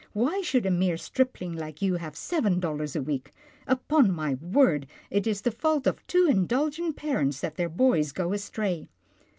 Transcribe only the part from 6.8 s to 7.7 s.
parents that their